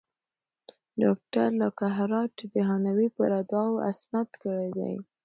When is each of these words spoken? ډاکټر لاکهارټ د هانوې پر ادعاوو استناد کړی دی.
ډاکټر 1.01 1.49
لاکهارټ 1.61 2.35
د 2.53 2.55
هانوې 2.69 3.07
پر 3.17 3.29
ادعاوو 3.41 3.83
استناد 3.89 4.29
کړی 4.43 4.69
دی. 4.77 4.95